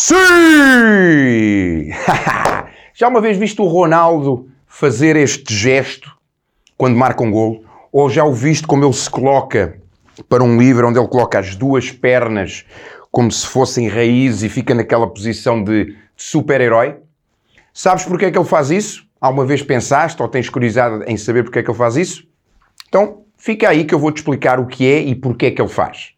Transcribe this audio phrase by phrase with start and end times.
[0.00, 1.90] Sim!
[2.94, 6.16] Já uma vez visto o Ronaldo fazer este gesto
[6.76, 7.64] quando marca um golo?
[7.90, 9.80] Ou já o viste como ele se coloca
[10.28, 12.64] para um livro onde ele coloca as duas pernas
[13.10, 16.98] como se fossem raízes e fica naquela posição de super-herói?
[17.74, 19.04] Sabes porque é que ele faz isso?
[19.20, 22.22] Alguma vez pensaste ou tens curiosidade em saber porque é que ele faz isso?
[22.88, 25.68] Então, fica aí que eu vou-te explicar o que é e porque é que ele
[25.68, 26.16] faz.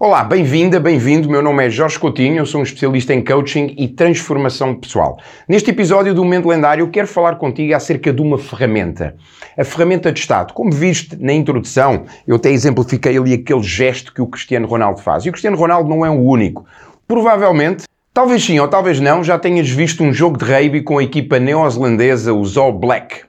[0.00, 1.28] Olá, bem-vinda, bem-vindo.
[1.28, 5.18] Meu nome é Jorge Coutinho, eu sou um especialista em coaching e transformação pessoal.
[5.48, 9.16] Neste episódio do Momento Lendário, quero falar contigo acerca de uma ferramenta.
[9.58, 10.54] A ferramenta de Estado.
[10.54, 15.26] Como viste na introdução, eu até exemplifiquei ali aquele gesto que o Cristiano Ronaldo faz.
[15.26, 16.64] E o Cristiano Ronaldo não é o único.
[17.08, 17.82] Provavelmente,
[18.14, 21.40] talvez sim ou talvez não, já tenhas visto um jogo de rugby com a equipa
[21.40, 23.22] neozelandesa, os All Black.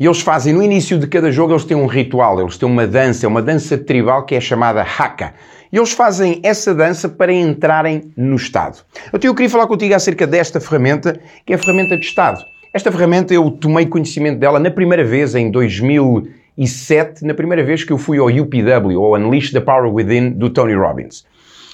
[0.00, 2.86] E eles fazem, no início de cada jogo, eles têm um ritual, eles têm uma
[2.86, 5.34] dança, uma dança tribal que é chamada haka.
[5.72, 8.78] E eles fazem essa dança para entrarem no Estado.
[9.12, 12.42] Então eu queria falar contigo acerca desta ferramenta, que é a ferramenta de Estado.
[12.72, 17.92] Esta ferramenta eu tomei conhecimento dela na primeira vez, em 2007, na primeira vez que
[17.92, 21.24] eu fui ao UPW, ou Unleash the Power Within, do Tony Robbins.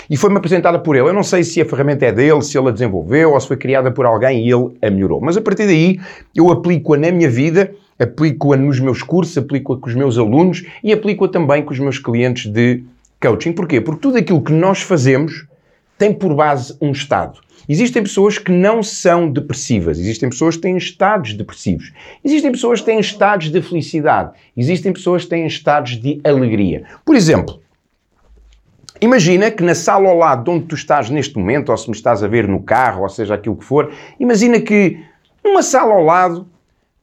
[0.09, 1.09] E foi-me apresentada por ele.
[1.09, 3.57] Eu não sei se a ferramenta é dele, se ele a desenvolveu ou se foi
[3.57, 5.21] criada por alguém e ele a melhorou.
[5.21, 5.99] Mas a partir daí
[6.35, 10.93] eu aplico-a na minha vida, aplico-a nos meus cursos, aplico-a com os meus alunos e
[10.93, 12.85] aplico-a também com os meus clientes de
[13.25, 13.53] coaching.
[13.53, 13.81] Porquê?
[13.81, 15.47] Porque tudo aquilo que nós fazemos
[15.97, 17.41] tem por base um estado.
[17.67, 22.87] Existem pessoas que não são depressivas, existem pessoas que têm estados depressivos, existem pessoas que
[22.87, 26.85] têm estados de felicidade, existem pessoas que têm estados de alegria.
[27.07, 27.63] Por exemplo,
[29.01, 31.97] imagina que na sala ao lado de onde tu estás neste momento, ou se me
[31.97, 35.03] estás a ver no carro, ou seja, aquilo que for, imagina que
[35.43, 36.47] numa sala ao lado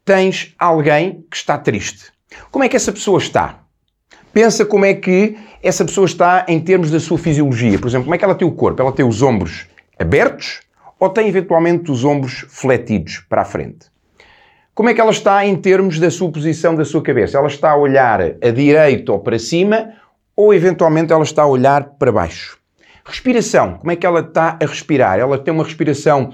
[0.05, 2.11] tens alguém que está triste.
[2.51, 3.61] Como é que essa pessoa está?
[4.33, 7.77] Pensa como é que essa pessoa está em termos da sua fisiologia.
[7.77, 8.81] Por exemplo, como é que ela tem o corpo?
[8.81, 9.67] Ela tem os ombros
[9.99, 10.61] abertos
[10.99, 13.91] ou tem eventualmente os ombros fletidos para a frente?
[14.73, 17.37] Como é que ela está em termos da sua posição da sua cabeça?
[17.37, 19.93] Ela está a olhar a direita ou para cima
[20.35, 22.57] ou eventualmente ela está a olhar para baixo?
[23.03, 23.75] Respiração.
[23.79, 25.19] Como é que ela está a respirar?
[25.19, 26.31] Ela tem uma respiração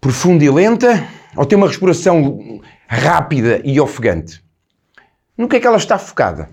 [0.00, 4.45] profunda e lenta ou tem uma respiração rápida e ofegante?
[5.36, 6.48] No que é que ela está focada?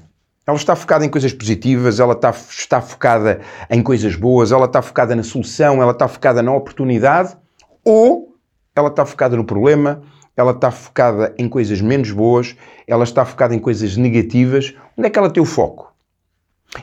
[0.46, 3.40] Ela está focada em coisas positivas, ela está, está focada
[3.70, 7.38] em coisas boas, ela está focada na solução, ela está focada na oportunidade,
[7.86, 8.36] ou
[8.76, 10.02] ela está focada no problema,
[10.36, 14.74] ela está focada em coisas menos boas, ela está focada em coisas negativas.
[14.98, 15.94] Onde é que ela tem o foco?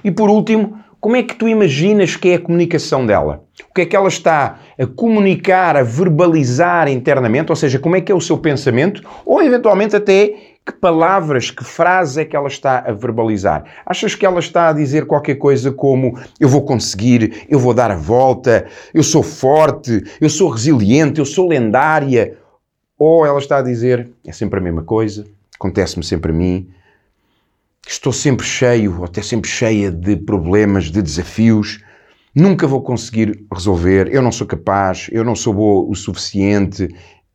[0.03, 3.45] E por último, como é que tu imaginas que é a comunicação dela?
[3.69, 7.53] O que é que ela está a comunicar, a verbalizar internamente?
[7.53, 9.03] Ou seja, como é que é o seu pensamento?
[9.27, 13.65] Ou eventualmente até que palavras, que frases é que ela está a verbalizar?
[13.85, 17.91] Achas que ela está a dizer qualquer coisa como eu vou conseguir, eu vou dar
[17.91, 22.37] a volta, eu sou forte, eu sou resiliente, eu sou lendária?
[22.99, 26.69] Ou ela está a dizer é sempre a mesma coisa, acontece-me sempre a mim,
[27.87, 31.83] estou sempre cheio, ou até sempre cheia de problemas, de desafios,
[32.35, 36.89] nunca vou conseguir resolver, eu não sou capaz, eu não sou boa o suficiente,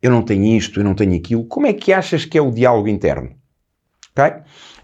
[0.06, 1.44] eu não tenho isto, eu não tenho aquilo.
[1.44, 3.30] Como é que achas que é o diálogo interno?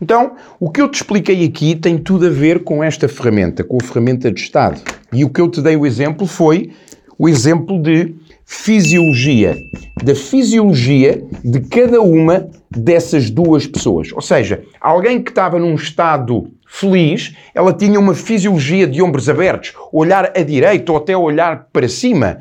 [0.00, 3.78] Então, o que eu te expliquei aqui tem tudo a ver com esta ferramenta, com
[3.80, 4.80] a ferramenta de Estado.
[5.12, 6.72] E o que eu te dei o exemplo foi
[7.18, 9.56] o exemplo de fisiologia,
[10.02, 14.12] da fisiologia de cada uma dessas duas pessoas.
[14.12, 19.72] Ou seja, alguém que estava num estado feliz, ela tinha uma fisiologia de ombros abertos,
[19.92, 22.40] olhar à direita ou até olhar para cima.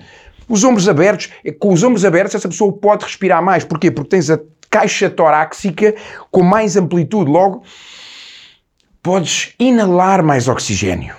[0.51, 1.29] Os ombros abertos,
[1.59, 3.63] com os ombros abertos, essa pessoa pode respirar mais.
[3.63, 3.89] Porquê?
[3.89, 4.37] Porque tens a
[4.69, 5.95] caixa torácica
[6.29, 7.31] com mais amplitude.
[7.31, 7.63] Logo,
[9.01, 11.15] podes inalar mais oxigênio.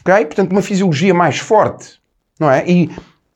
[0.00, 0.26] Ok?
[0.26, 2.00] Portanto, uma fisiologia mais forte.
[2.40, 2.68] Não é?
[2.68, 2.90] E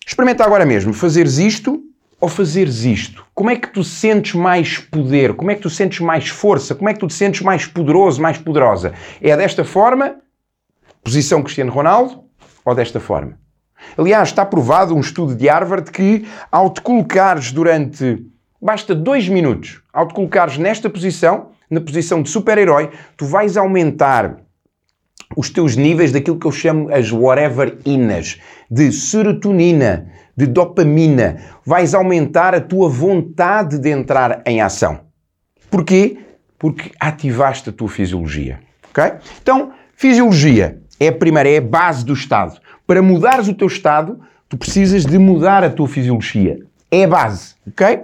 [0.05, 1.81] experimenta agora mesmo fazeres isto
[2.21, 3.25] ou fazeres isto.
[3.33, 5.35] Como é que tu sentes mais poder?
[5.35, 6.75] Como é que tu sentes mais força?
[6.75, 8.95] Como é que tu te sentes mais poderoso, mais poderosa?
[9.23, 10.17] É desta forma,
[11.05, 12.25] posição Cristiano Ronaldo,
[12.65, 13.46] ou desta forma?
[13.97, 18.27] Aliás, está provado um estudo de Harvard que, ao te colocares durante.
[18.61, 24.39] Basta dois minutos, ao te colocares nesta posição, na posição de super-herói, tu vais aumentar
[25.37, 28.39] os teus níveis daquilo que eu chamo as whatever inas,
[28.71, 31.41] de serotonina, de dopamina.
[31.65, 35.01] Vais aumentar a tua vontade de entrar em ação.
[35.71, 36.19] Porquê?
[36.59, 38.61] Porque ativaste a tua fisiologia.
[38.91, 39.05] Ok?
[39.43, 42.61] Então, fisiologia é a primeira, é a base do estado.
[42.87, 46.61] Para mudares o teu estado, tu precisas de mudar a tua fisiologia.
[46.91, 48.01] É a base, ok?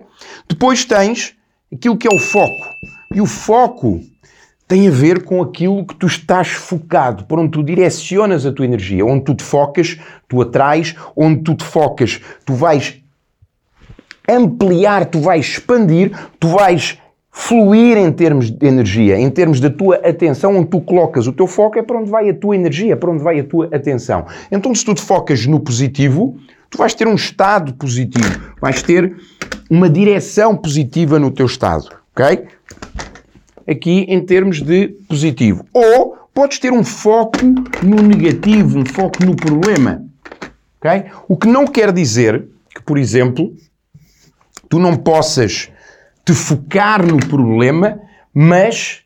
[0.49, 1.35] Depois tens
[1.73, 2.69] aquilo que é o foco.
[3.15, 4.01] E o foco
[4.67, 8.65] tem a ver com aquilo que tu estás focado, por onde tu direcionas a tua
[8.65, 13.03] energia, onde tu te focas, tu atrais, onde tu te focas, tu vais
[14.29, 16.99] ampliar, tu vais expandir, tu vais
[17.35, 21.47] fluir em termos de energia, em termos da tua atenção, onde tu colocas o teu
[21.47, 24.27] foco é para onde vai a tua energia, para onde vai a tua atenção.
[24.51, 26.37] Então, se tu te focas no positivo,
[26.69, 29.17] tu vais ter um estado positivo, vais ter
[29.71, 32.45] uma direção positiva no teu estado, ok?
[33.67, 35.65] Aqui em termos de positivo.
[35.73, 37.39] Ou podes ter um foco
[37.83, 40.05] no negativo, um foco no problema,
[40.79, 41.05] ok?
[41.27, 42.45] O que não quer dizer
[42.75, 43.55] que, por exemplo,
[44.69, 45.72] tu não possas
[46.25, 48.01] te focar no problema,
[48.33, 49.03] mas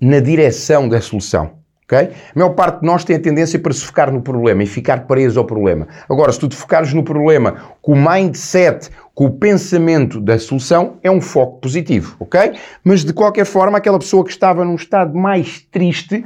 [0.00, 1.62] na direção da solução.
[1.84, 2.10] Okay?
[2.34, 5.06] A maior parte de nós tem a tendência para se focar no problema e ficar
[5.06, 5.86] preso ao problema.
[6.08, 10.96] Agora, se tu te focares no problema com o mindset, com o pensamento da solução,
[11.02, 12.52] é um foco positivo, ok?
[12.82, 16.24] Mas de qualquer forma, aquela pessoa que estava num estado mais triste,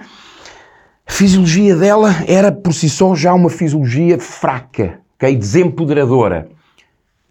[1.04, 5.34] a fisiologia dela era por si só já uma fisiologia fraca, ok?
[5.36, 6.48] Desempoderadora.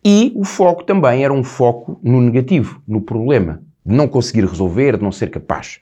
[0.07, 4.97] E o foco também era um foco no negativo, no problema, de não conseguir resolver,
[4.97, 5.79] de não ser capaz.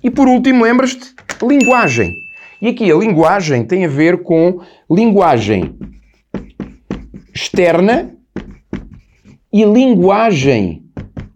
[0.00, 1.12] E por último, lembras-te?
[1.42, 2.14] Linguagem.
[2.60, 5.76] E aqui a linguagem tem a ver com linguagem
[7.34, 8.14] externa
[9.52, 10.80] e linguagem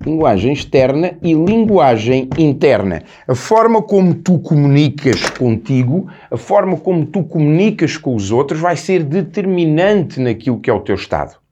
[0.07, 3.03] linguagem externa e linguagem interna.
[3.27, 8.77] A forma como tu comunicas contigo, a forma como tu comunicas com os outros vai
[8.77, 11.45] ser determinante naquilo que é o teu estado.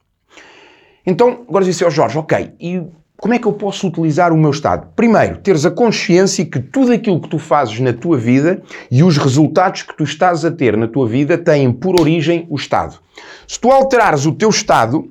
[1.06, 2.82] Então, agora disse ao Jorge, ok, e
[3.16, 4.88] como é que eu posso utilizar o meu estado?
[4.96, 9.16] Primeiro, teres a consciência que tudo aquilo que tu fazes na tua vida e os
[9.16, 12.98] resultados que tu estás a ter na tua vida têm por origem o estado.
[13.46, 15.10] Se tu alterares o teu estado,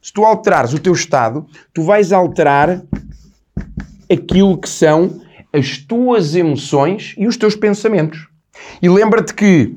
[0.00, 2.82] se tu alterares o teu estado, tu vais alterar
[4.10, 5.20] aquilo que são
[5.52, 8.28] as tuas emoções e os teus pensamentos.
[8.80, 9.76] E lembra-te que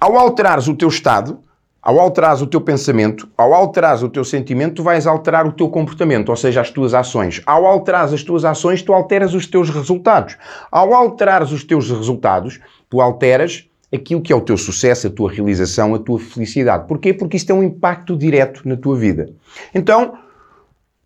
[0.00, 1.40] ao alterares o teu estado,
[1.84, 5.68] ao alterares o teu pensamento, ao alterares o teu sentimento, tu vais alterar o teu
[5.68, 7.42] comportamento, ou seja, as tuas ações.
[7.44, 10.38] Ao alterares as tuas ações, tu alteras os teus resultados.
[10.72, 12.58] Ao alterares os teus resultados,
[12.88, 16.88] tu alteras aquilo que é o teu sucesso, a tua realização, a tua felicidade.
[16.88, 17.12] Porquê?
[17.12, 19.28] Porque isto tem um impacto direto na tua vida.
[19.74, 20.14] Então,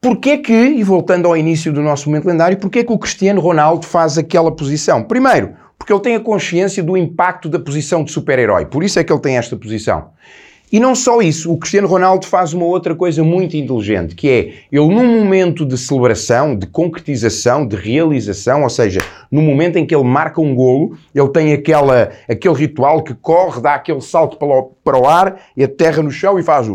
[0.00, 3.84] porquê que, e voltando ao início do nosso momento lendário, porquê que o Cristiano Ronaldo
[3.84, 5.02] faz aquela posição?
[5.02, 8.66] Primeiro, porque ele tem a consciência do impacto da posição de super-herói.
[8.66, 10.10] Por isso é que ele tem esta posição.
[10.70, 14.38] E não só isso, o Cristiano Ronaldo faz uma outra coisa muito inteligente, que é
[14.70, 19.00] ele num momento de celebração, de concretização, de realização, ou seja,
[19.30, 23.62] no momento em que ele marca um golo, ele tem aquela, aquele ritual que corre,
[23.62, 26.74] dá aquele salto para o, para o ar e aterra no chão e faz o!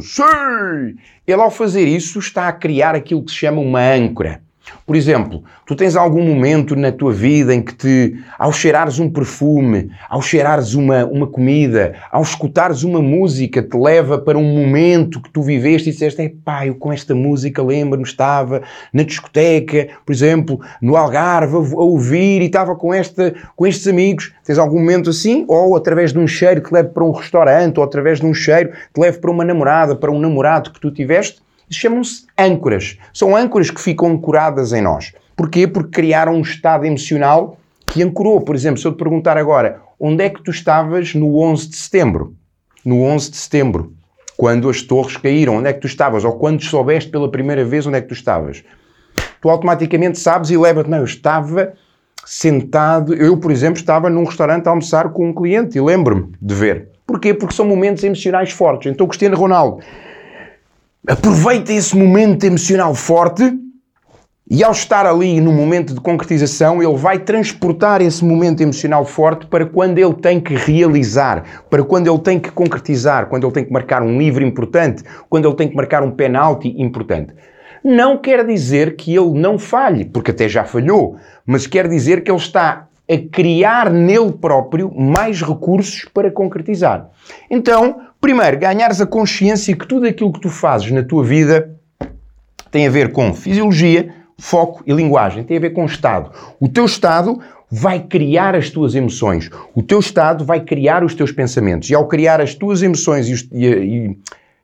[1.25, 4.42] Ele ao fazer isso está a criar aquilo que se chama uma âncora.
[4.85, 9.09] Por exemplo, tu tens algum momento na tua vida em que te, ao cheirares um
[9.09, 15.21] perfume, ao cheirares uma, uma comida, ao escutares uma música, te leva para um momento
[15.21, 18.61] que tu viveste e disseste, pá, eu com esta música lembro-me, estava
[18.93, 24.33] na discoteca, por exemplo, no Algarve, a ouvir e estava com, esta, com estes amigos.
[24.45, 25.45] Tens algum momento assim?
[25.47, 28.33] Ou através de um cheiro que te leve para um restaurante, ou através de um
[28.33, 31.41] cheiro que te leve para uma namorada, para um namorado que tu tiveste?
[31.69, 32.97] Chamam-se âncoras.
[33.13, 35.13] São âncoras que ficam ancoradas em nós.
[35.35, 35.67] Porquê?
[35.67, 38.41] Porque criaram um estado emocional que ancorou.
[38.41, 41.75] Por exemplo, se eu te perguntar agora, onde é que tu estavas no 11 de
[41.75, 42.35] setembro?
[42.85, 43.93] No 11 de setembro,
[44.35, 46.23] quando as torres caíram, onde é que tu estavas?
[46.23, 48.63] Ou quando soubeste pela primeira vez onde é que tu estavas?
[49.41, 51.73] Tu automaticamente sabes e leva-te, não, eu estava
[52.25, 56.55] sentado, eu, por exemplo, estava num restaurante a almoçar com um cliente e lembro-me de
[56.55, 56.89] ver.
[57.05, 57.33] Porquê?
[57.33, 58.91] Porque são momentos emocionais fortes.
[58.91, 59.83] Então, Cristiano Ronaldo
[61.07, 63.59] aproveita esse momento emocional forte
[64.49, 69.45] e ao estar ali no momento de concretização, ele vai transportar esse momento emocional forte
[69.47, 73.65] para quando ele tem que realizar, para quando ele tem que concretizar, quando ele tem
[73.65, 77.33] que marcar um livro importante, quando ele tem que marcar um penalti importante.
[77.83, 82.31] Não quer dizer que ele não falhe, porque até já falhou, mas quer dizer que
[82.31, 87.09] ele está a criar nele próprio mais recursos para concretizar.
[87.49, 91.75] Então, primeiro, ganhares a consciência que tudo aquilo que tu fazes na tua vida
[92.71, 96.31] tem a ver com fisiologia, foco e linguagem, tem a ver com estado.
[96.59, 101.31] O teu estado vai criar as tuas emoções, o teu estado vai criar os teus
[101.31, 104.17] pensamentos, e ao criar as tuas emoções e os, e, e,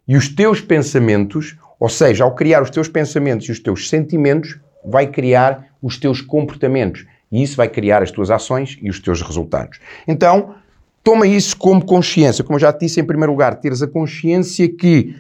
[0.08, 4.60] e os teus pensamentos, ou seja, ao criar os teus pensamentos e os teus sentimentos,
[4.86, 7.05] vai criar os teus comportamentos.
[7.31, 9.79] E isso vai criar as tuas ações e os teus resultados.
[10.07, 10.55] Então,
[11.03, 12.43] toma isso como consciência.
[12.43, 15.15] Como eu já te disse, em primeiro lugar, teres a consciência que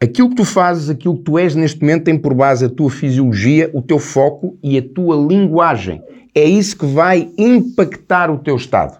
[0.00, 2.90] aquilo que tu fazes, aquilo que tu és neste momento, tem por base a tua
[2.90, 6.02] fisiologia, o teu foco e a tua linguagem.
[6.34, 8.98] é isso que vai impactar o teu estado.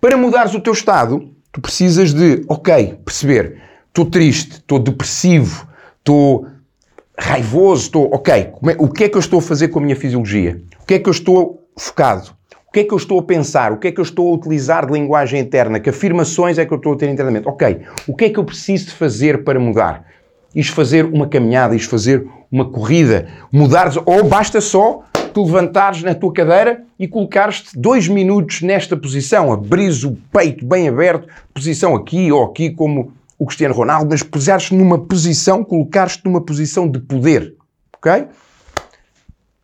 [0.00, 5.66] Para mudares o teu estado, tu precisas de, ok, perceber, estou triste, estou depressivo,
[5.98, 6.46] estou
[7.18, 9.96] raivoso, estou, ok, é, o que é que eu estou a fazer com a minha
[9.96, 10.60] fisiologia?
[10.82, 12.30] O que é que eu estou focado?
[12.68, 13.72] O que é que eu estou a pensar?
[13.72, 15.80] O que é que eu estou a utilizar de linguagem interna?
[15.80, 17.48] Que afirmações é que eu estou a ter internamente?
[17.48, 20.06] Ok, o que é que eu preciso fazer para mudar?
[20.54, 26.14] Isto fazer uma caminhada, isto fazer uma corrida, mudar, ou basta só tu levantares na
[26.14, 32.30] tua cadeira e colocares-te dois minutos nesta posição, abris o peito bem aberto, posição aqui
[32.32, 37.54] ou aqui, como o Cristiano Ronaldo, mas puseres-te numa posição, colocares-te numa posição de poder,
[37.96, 38.26] ok?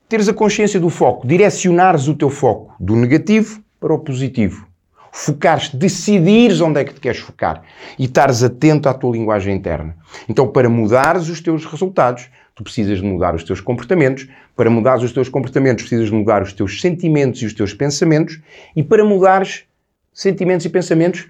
[0.09, 4.65] Teres a consciência do foco, direcionares o teu foco do negativo para o positivo.
[5.11, 7.63] Focares, decidires onde é que te queres focar
[7.99, 9.97] e estares atento à tua linguagem interna.
[10.29, 14.29] Então, para mudares os teus resultados, tu precisas de mudar os teus comportamentos.
[14.55, 18.41] Para mudares os teus comportamentos, precisas de mudar os teus sentimentos e os teus pensamentos.
[18.77, 19.65] E para mudares
[20.13, 21.27] sentimentos e pensamentos,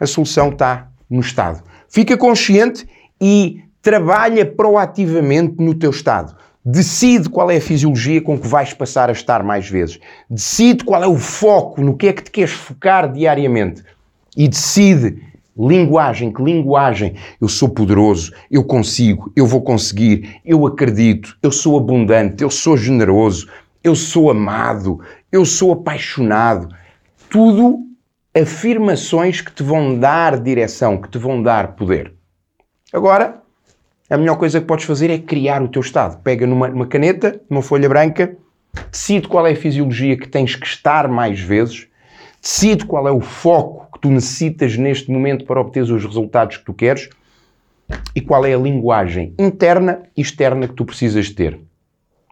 [0.00, 1.62] a solução está no estado.
[1.90, 2.88] Fica consciente
[3.20, 6.34] e trabalha proativamente no teu estado.
[6.64, 9.98] Decide qual é a fisiologia com que vais passar a estar mais vezes.
[10.30, 13.82] Decide qual é o foco, no que é que te queres focar diariamente.
[14.36, 15.22] E decide
[15.56, 17.14] Linguagem, que linguagem?
[17.40, 22.76] Eu sou poderoso, eu consigo, eu vou conseguir, eu acredito, eu sou abundante, eu sou
[22.76, 23.48] generoso,
[23.82, 24.98] eu sou amado,
[25.30, 26.74] eu sou apaixonado.
[27.30, 27.78] Tudo
[28.34, 32.12] afirmações que te vão dar direção, que te vão dar poder.
[32.92, 33.40] Agora,
[34.14, 36.22] a melhor coisa que podes fazer é criar o teu estado.
[36.22, 38.36] Pega numa, numa caneta, numa folha branca,
[38.90, 41.86] decide qual é a fisiologia que tens que estar mais vezes,
[42.40, 46.74] decide qual é o foco tu necessitas neste momento para obter os resultados que tu
[46.74, 47.08] queres
[48.14, 51.58] e qual é a linguagem interna e externa que tu precisas ter.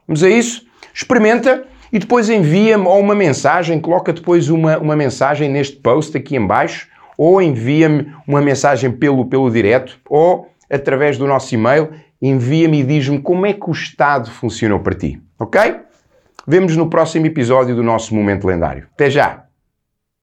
[0.07, 0.67] Vamos a isso?
[0.93, 6.37] Experimenta e depois envia-me ou uma mensagem, coloca depois uma, uma mensagem neste post aqui
[6.37, 12.81] em baixo ou envia-me uma mensagem pelo, pelo direto ou através do nosso e-mail, envia-me
[12.81, 15.21] e diz-me como é que o Estado funcionou para ti.
[15.39, 15.61] Ok?
[16.47, 18.89] Vemos no próximo episódio do nosso Momento Lendário.
[18.95, 19.52] Até já!